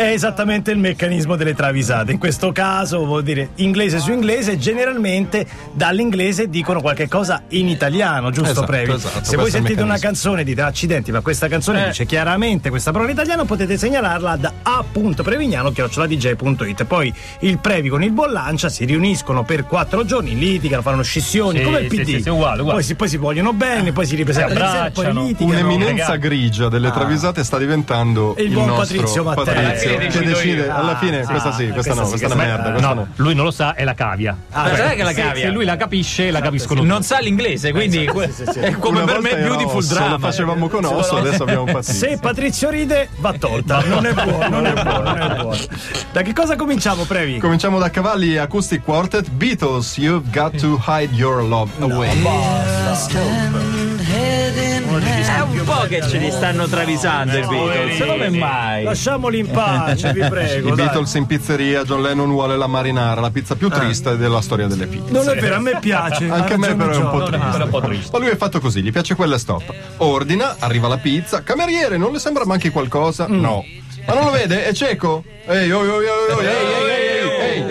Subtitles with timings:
[0.00, 2.10] È esattamente il meccanismo delle travisate.
[2.10, 8.30] In questo caso vuol dire inglese su inglese, generalmente dall'inglese dicono qualche cosa in italiano,
[8.30, 8.92] giusto Esatto, Previ?
[8.92, 11.88] esatto, Se voi sentite una canzone e dite accidenti, ma questa canzone Eh.
[11.88, 16.84] dice chiaramente questa parola in italiano, potete segnalarla da a.prevignano.it.
[16.84, 21.64] Poi il Previ con il Bollancia si riuniscono per quattro giorni, litigano, fanno scissioni, Sì,
[21.64, 22.04] come il PD.
[22.04, 22.78] sì, sì, uguale, uguale.
[22.78, 25.60] Poi, si, poi si vogliono bene, poi si ripresentano, poi litigano.
[25.60, 29.44] Un'eminenza grigia delle travisate sta diventando Il il, buon nostro Patrizio Mattei.
[29.44, 30.74] Patrizio, Alla fine che decido io.
[30.76, 32.70] alla fine Ah, questa sì, ah, questa no, questa sì, questa è una questa- merda,
[32.70, 33.06] questa No, no.
[33.16, 34.36] lui non lo sa, è la cavia.
[34.50, 35.44] Ah, Cioè, sai che la se- cavia?
[35.44, 38.58] Se lui la capisce, la capiscono Non sa l'inglese, quindi sì, sì, sì.
[38.58, 40.10] è come Una per me Beautiful Osso, Drama.
[40.10, 41.94] Lo facevamo con Osso, adesso abbiamo Patrizio.
[42.08, 43.82] Se Patrizio ride, va tolta.
[43.84, 45.56] Non è buono, non è buono, non è buono.
[46.12, 47.38] Da che cosa cominciamo, Previ?
[47.38, 53.89] Cominciamo da Cavalli Acoustic Quartet Beatles You've Got to Hide Your Love Away È
[55.60, 58.84] un po' che ce li stanno travisando i Beatles, come mai?
[58.84, 60.68] Lasciamoli in pace, vi prego.
[60.68, 60.84] I dai.
[60.86, 64.86] Beatles in pizzeria John Lennon vuole la marinara La pizza più triste della storia delle
[64.86, 66.28] pizze Non è vero, a me piace.
[66.28, 67.58] Anche a me però è un po' triste.
[67.58, 68.10] è un po' triste.
[68.12, 69.72] Ma lui è fatto così, gli piace quella stop.
[69.98, 71.42] Ordina, arriva la pizza.
[71.42, 73.28] Cameriere, non le sembra manchi qualcosa?
[73.28, 73.40] Mm.
[73.40, 73.64] No.
[74.06, 74.64] Ma non lo vede?
[74.66, 75.22] È cieco?
[75.46, 76.89] Ehi, oi, oi, oi, oi, ehi, ehi,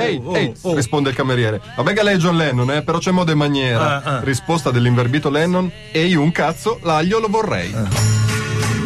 [0.09, 1.61] ehi, ehi, oh, ehi, ehi, risponde il cameriere.
[1.75, 4.03] Vabbè che lei è John Lennon, eh, però c'è modo e maniera.
[4.03, 4.19] Ah, ah.
[4.23, 5.71] Risposta dell'inverbito Lennon.
[5.91, 7.73] E io un cazzo, l'aglio lo vorrei.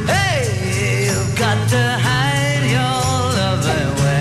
[0.05, 4.11] Hey, you've got to hide your love away.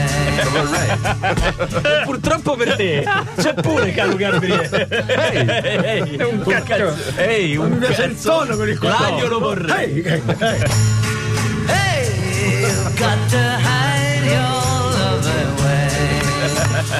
[2.04, 3.04] Purtroppo per te
[3.40, 4.88] c'è pure caro Gabriele.
[5.06, 6.94] Ehi, è un cazzo.
[7.16, 8.28] Ehi, un Mi piace il cazzo.
[8.30, 10.00] tono con il quale- L'aglio lo vorrei.
[10.00, 10.62] Ehi, ehi, ehi.
[11.66, 12.64] Hey,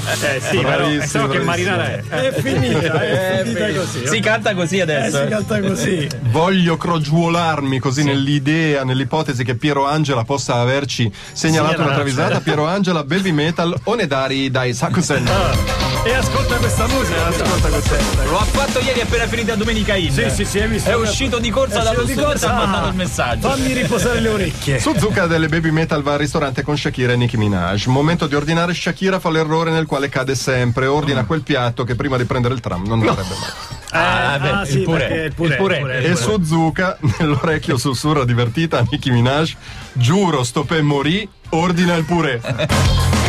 [0.05, 2.03] Eh sì, Bravissimo, eh, so che marinara è.
[2.03, 4.07] È finita, è finita così.
[4.07, 5.17] Si canta così Eh, adesso.
[5.19, 5.29] si eh.
[5.29, 6.09] canta così.
[6.31, 12.41] Voglio crogiuolarmi così nell'idea, nell'ipotesi che Piero Angela possa averci segnalato una Segnalato, travisata.
[12.41, 15.72] Piero Angela, baby metal, onedari dai Sakusen.
[16.05, 18.25] E ascolta questa musica, ascolta questa.
[18.25, 20.11] Lo ha fatto ieri appena finita Domenica In.
[20.11, 20.91] Sì, sì, sì, hai visto?
[20.91, 23.49] È uscito di corsa È dallo studio e ti ha mandato il messaggio.
[23.49, 24.81] Fammi riposare le orecchie.
[24.81, 27.87] Suzuka delle Baby Metal va al ristorante con Shakira e Nicki Minaj.
[27.87, 30.87] Momento di ordinare, Shakira fa l'errore nel quale cade sempre.
[30.87, 33.51] Ordina quel piatto che prima di prendere il tram non dovrebbe mai.
[33.93, 34.99] Ah, beh, ah, sì, il purè.
[35.07, 35.77] perché il purè, Il purè.
[35.77, 36.11] il purè.
[36.11, 39.55] E Suzuka nell'orecchio sussurra divertita a Nicki Minaj.
[39.93, 43.21] Giuro, sto per morì, ordina il purè.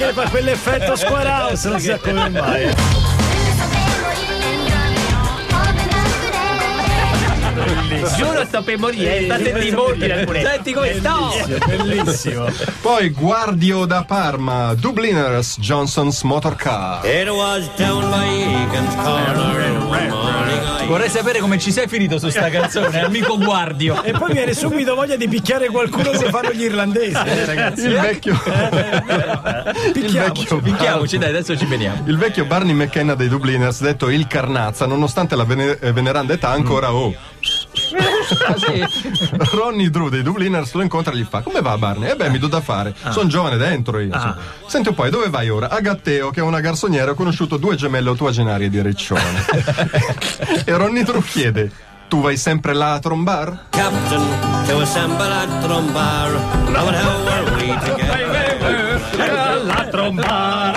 [0.00, 2.99] Perché fa quell'effetto square house, non si sa come mai.
[8.16, 9.24] Giuro sto per morire.
[9.24, 10.42] State di morire pure.
[10.42, 11.34] Senti come sto.
[11.66, 12.46] Bellissimo.
[12.80, 17.04] Poi Guardio da Parma, Dubliners, Johnson's Motor Car.
[17.04, 19.60] It was down by Egan's Corner
[20.90, 24.02] Vorrei sapere come ci sei finito su sta canzone, amico Guardio.
[24.02, 27.86] E poi viene subito voglia di picchiare qualcuno come fanno gli irlandesi, eh, ragazzi.
[27.86, 30.18] Il vecchio, il Picchiamoci.
[30.18, 32.02] vecchio, Picchiamoci, dai, adesso ci veniamo.
[32.06, 36.48] il vecchio Barney McKenna dei Dubliners, detto il Carnazza, nonostante la vene- eh, veneranda età,
[36.48, 37.14] ancora oh.
[39.52, 42.10] Ronnie Drew dei Dubliners lo incontra e gli fa: Come va Barney?
[42.10, 42.94] Eh beh, mi do da fare.
[43.10, 44.06] Sono giovane dentro io.
[44.12, 44.36] insomma.
[44.66, 45.68] Senti un po', e dove vai ora?
[45.68, 49.44] A Gatteo, che è una garsoniera, ho conosciuto due gemelle ottuagenarie di Riccione.
[50.64, 51.70] e Ronnie Drew chiede:
[52.08, 53.66] Tu vai sempre là a trombar?
[53.70, 54.22] captain
[54.66, 56.30] to assemble at Drumbar.
[56.70, 59.00] Now and how are we together?
[59.64, 60.72] La tromba.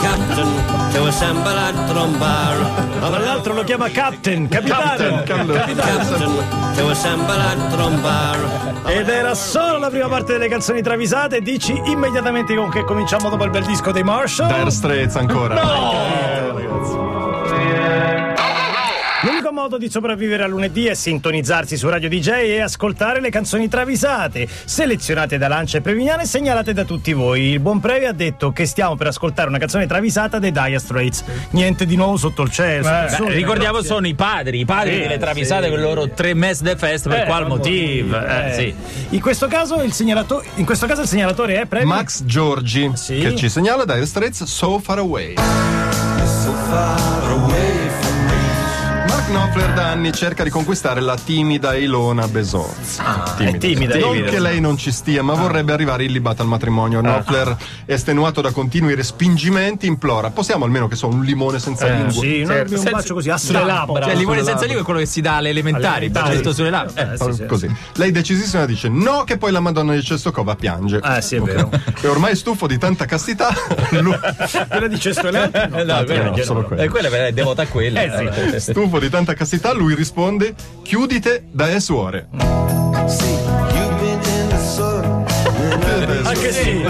[0.00, 2.58] Captain to assemble at Drumbar.
[3.00, 5.22] Now Tra l'altro lo chiama Captain, capitano.
[5.24, 5.46] Captain.
[5.46, 8.82] Captain to assemble at Drumbar.
[8.86, 11.40] Ed era solo la prima parte delle canzoni travisate.
[11.40, 14.52] Dici immediatamente con che cominciamo dopo il bel disco dei Marshall.
[14.54, 15.54] Dire Straits ancora.
[15.54, 16.51] L'unico
[19.62, 24.48] modo di sopravvivere a lunedì è sintonizzarsi su Radio DJ e ascoltare le canzoni travisate,
[24.64, 27.50] selezionate da Lancia e Prevignano e segnalate da tutti voi.
[27.52, 31.22] Il buon Previ ha detto che stiamo per ascoltare una canzone travisata dei Dire Straits.
[31.50, 32.82] Niente di nuovo sotto il cielo.
[32.82, 33.86] sotto il Beh, sole, ricordiamo ragazzi.
[33.94, 35.70] sono i padri, i padri Sì, delle travisate sì.
[35.70, 38.18] con i loro tre mess de fest per Eh, qual motivo?
[38.20, 38.52] Eh, eh.
[38.54, 38.74] sì.
[39.14, 41.86] In questo caso il segnalato- in questo caso il segnalatore è Previ.
[41.86, 43.20] Max Giorgi Sì.
[43.20, 45.34] che ci segnala Dire Straits So Far Away.
[49.08, 53.02] Mark Knopfler da anni cerca di conquistare la timida Ilona Besozzi.
[53.38, 54.30] è timida, Non timida.
[54.30, 57.00] che lei non ci stia, ma vorrebbe arrivare illibata al matrimonio.
[57.00, 57.54] Knopfler,
[57.84, 62.12] estenuato da continui respingimenti, implora: possiamo almeno che so un limone senza Eh, lingua?
[62.22, 63.92] sì, no, un bacio così a Sulle stampo.
[63.92, 64.04] labbra.
[64.04, 66.34] Cioè, il limone senza lingua è quello che si dà alle elementari, Alle elementari.
[66.36, 67.12] giusto sulle labbra.
[67.12, 67.44] Eh, sì, sì.
[67.46, 67.76] Così.
[67.96, 70.98] Lei decisissima dice no, che poi la Madonna di Cestocova piange.
[71.02, 71.68] Ah, sì, è vero.
[72.00, 73.52] E ormai stufo di tanta castità,
[74.00, 74.18] lui-
[74.68, 75.76] Quella di Cesto Elettrico?
[75.76, 76.82] Eh, no, quella, no, solo quella.
[76.84, 78.00] E quella è devota a quella.
[78.02, 78.70] Eh, sì.
[78.70, 79.40] stufo di tanta castità,
[79.72, 82.28] lui risponde: Chiudite da e suore.
[86.24, 86.82] Anche sì.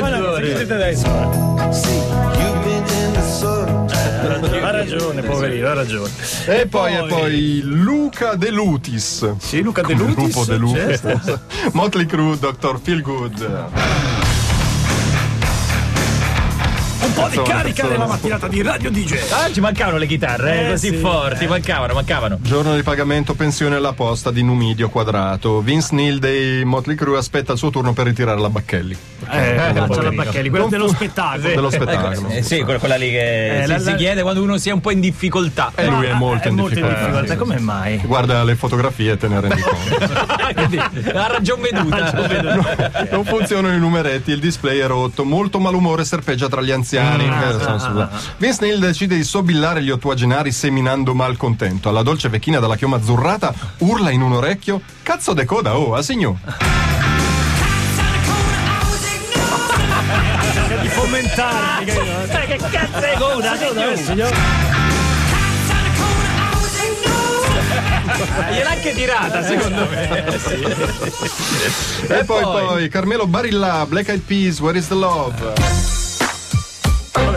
[0.00, 0.36] Ma no,
[0.94, 1.40] suore.
[3.42, 4.60] suore.
[4.62, 6.10] Ha ragione, poverino, ha ragione.
[6.46, 9.36] E poi, e poi Luca De Lutis.
[9.38, 11.00] Sì, Luca De Lutis, Lupo De Lutis.
[11.00, 11.40] certo.
[11.72, 12.80] Motley Crue, Dr.
[12.80, 13.68] Feelgood.
[17.04, 17.88] Un po' di carica canzone.
[17.90, 19.14] nella mattinata di Radio DJ.
[19.30, 21.48] Ah, ci mancavano le chitarre, eh, Eh, così sì, forti, eh.
[21.48, 22.38] mancavano, mancavano.
[22.40, 25.60] Giorno di pagamento, pensione alla posta di Numidio quadrato.
[25.60, 28.96] Vince Neil dei Motley Crue aspetta il suo turno per ritirare la Bacchelli.
[29.30, 30.10] Eh, caccia la.
[30.12, 31.48] Bacchelli, quello dello spettacolo.
[31.48, 32.28] dello spettacolo.
[32.28, 34.80] Eh, sì, quella, quella lì che Eh, si, la- si chiede quando uno sia un
[34.80, 35.72] po' in difficoltà.
[35.74, 37.06] E lui è molto è in molto in difficoltà.
[37.06, 37.32] difficoltà.
[37.32, 37.96] sì, Come mai?
[38.04, 40.54] Guarda le fotografie e te ne rendi conto.
[40.54, 43.06] Quindi, ha ragion veduta.
[43.10, 46.90] non funzionano i numeretti, il display è rotto, molto malumore serpeggia tra gli anziani.
[46.98, 48.10] Ah, Eh, sono scusa.
[48.36, 51.88] Vince Neil decide di sobillare gli ottuagenari seminando malcontento.
[51.88, 56.02] Alla dolce vecchina dalla chioma azzurrata urla in un orecchio: Cazzo de coda, oh, a
[56.02, 56.34] signor.
[60.80, 61.84] Di fomentare.
[61.84, 64.32] Che cazzo è coda, Eh, signor.
[68.52, 70.24] Gliel'ha anche tirata, secondo me.
[72.08, 72.66] E poi, poi?
[72.66, 75.52] poi, Carmelo Barilla, Black Eyed Peas, Where is the Love?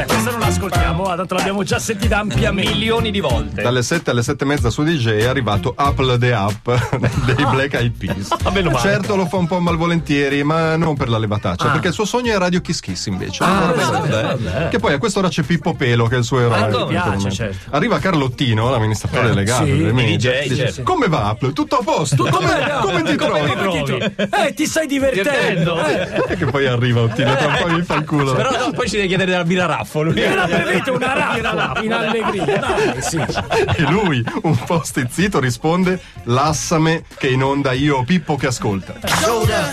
[0.06, 2.72] Vabbè, questa non l'ascoltiamo, ah, tanto l'abbiamo già sentita ampiamente.
[2.72, 3.62] Milioni di volte.
[3.62, 7.74] Dalle 7 alle 7 e mezza su DJ è arrivato Apple the Up dei Black
[7.74, 8.30] Eyed Peas.
[8.42, 8.80] male.
[8.80, 12.34] certo lo fa un po' malvolentieri, ma non per la levataccia, perché il suo sogno
[12.34, 13.44] è Radio Kiss Kiss invece.
[13.44, 14.68] Ah, Vorrebbe- vabbè.
[14.70, 16.58] Che poi a quest'ora c'è Pippo Pelo che è il suo eroe.
[16.58, 17.76] Ah, Piace, certo.
[17.76, 20.84] Arriva Carlottino, l'amministratore delegato sì, delle il media, DJ, dice, certo.
[20.84, 21.52] Come va Apple?
[21.54, 22.24] Tutto a posto?
[22.30, 23.54] Come, come ti trovi?
[23.54, 24.04] Come ti trovi?
[24.48, 25.84] Eh, ti stai divertendo.
[25.86, 28.34] Eh, E che poi arriva Ottino, tra un po' mi fa il culo.
[28.34, 30.12] Però no, poi ci devi chiedere della birra raffolo.
[30.48, 32.58] Previsto una raffa in allegria.
[32.58, 33.18] Dai, sì.
[33.18, 38.94] E lui, un po' stizzito, risponde: Lassame che in onda io Pippo che ascolta.
[39.00, 39.72] Cascola!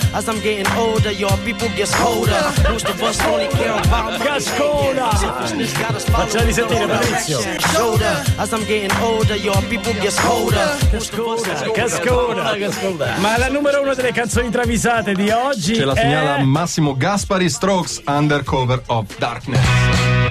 [5.99, 7.41] Facciali sentire, Patrizio.
[11.73, 13.17] Cascola, Cascola.
[13.19, 15.97] Ma la numero uno delle canzoni travisate di oggi Ce la è...
[16.01, 20.22] segnala Massimo Gaspari Strokes Undercover of Darkness.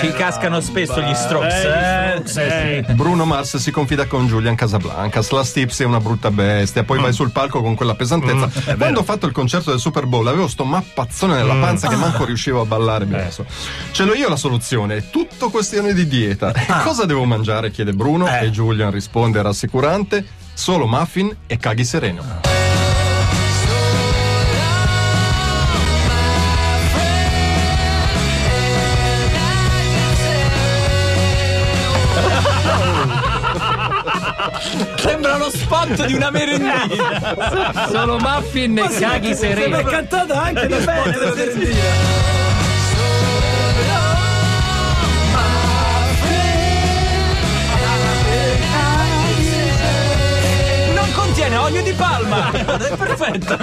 [0.00, 1.54] Ci cascano spesso gli strokes.
[1.54, 2.84] Eh, Eh, gli Strokes, eh.
[2.94, 5.30] Bruno Mars si confida con Julian Casablancas.
[5.30, 6.84] La Stips è una brutta bestia.
[6.84, 8.74] Poi vai sul palco con quella pesantezza.
[8.76, 12.24] Quando ho fatto il concerto del Super Bowl avevo sto mappazzone nella panza che manco
[12.24, 13.44] riuscivo a ballare adesso.
[13.92, 14.96] Ce l'ho io la soluzione.
[14.96, 16.52] È tutto questione di dieta.
[16.52, 17.70] E Cosa devo mangiare?
[17.70, 18.26] chiede Bruno.
[18.28, 20.24] E Julian risponde rassicurante:
[20.54, 22.22] solo muffin e caghi sereno.
[22.22, 22.47] Sembra
[35.38, 36.86] lo spot di una merendina.
[37.90, 39.36] Solo muffin e caghi
[39.68, 42.26] Ma è cantata anche da spot della merendina.
[50.94, 52.50] Non contiene olio di palma.
[52.52, 53.56] È perfetto.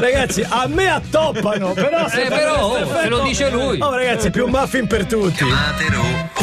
[0.00, 3.78] Ragazzi, a me attoppano, però se Eh, però, oh, se lo dice lui.
[3.80, 5.44] Oh, ragazzi, più muffin per tutti.
[5.44, 6.39] Chiamatelo